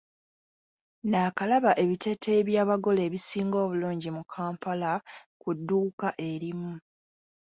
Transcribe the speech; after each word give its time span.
Nnaakalaba 1.03 1.71
ebiteeteeyi 1.83 2.41
by'abagole 2.49 3.01
ebisinga 3.07 3.57
obulungi 3.65 4.09
mu 4.15 4.23
kampala 4.33 4.91
ku 5.41 5.49
dduuka 5.57 6.07
erimu. 6.29 6.73